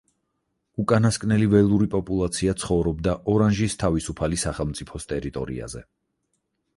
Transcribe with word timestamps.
უკანასკნელი 0.83 1.49
ველური 1.51 1.87
პოპულაცია 1.95 2.55
ცხოვრობდა 2.63 3.13
ორანჟის 3.33 3.75
თავისუფალი 3.83 4.41
სახელმწიფოს 4.45 5.07
ტერიტორიაზე. 5.15 5.85